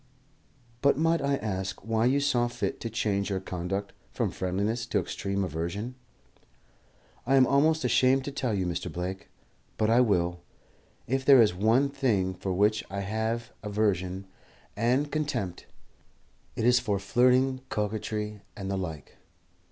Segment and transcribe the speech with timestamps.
[0.81, 4.99] "But might I ask why you saw fit to change your conduct from friendliness to
[4.99, 5.93] extreme aversion?"
[7.27, 8.91] "I'm almost ashamed to tell you, Mr.
[8.91, 9.29] Blake,
[9.77, 10.39] but I will.
[11.05, 14.25] If there is one thing for which I have aversion
[14.75, 15.67] and contempt,
[16.55, 19.17] it is for flirting, coquetry, and the like.